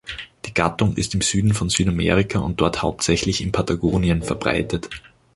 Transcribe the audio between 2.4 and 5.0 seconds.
dort hauptsächlich in Patagonien verbreitet.